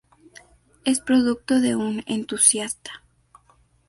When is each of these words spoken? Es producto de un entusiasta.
Es 0.83 0.99
producto 0.99 1.59
de 1.61 1.75
un 1.75 2.01
entusiasta. 2.07 3.03